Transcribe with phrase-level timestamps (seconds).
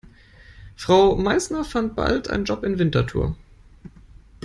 [0.75, 3.35] Frau Meißner fand bald einen Job in Winterthur.